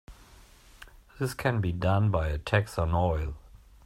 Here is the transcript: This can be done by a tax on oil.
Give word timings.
This 1.19 1.35
can 1.35 1.61
be 1.61 1.71
done 1.71 2.09
by 2.09 2.29
a 2.29 2.39
tax 2.39 2.79
on 2.79 2.95
oil. 2.95 3.35